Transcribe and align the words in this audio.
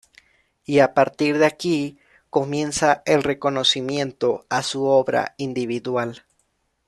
Y 0.65 0.79
a 0.79 0.95
partir 0.95 1.37
de 1.37 1.45
aquí 1.45 1.99
comienza 2.31 3.03
el 3.05 3.21
reconocimiento 3.21 4.47
a 4.49 4.63
su 4.63 4.85
obra 4.85 5.35
individual. 5.37 6.25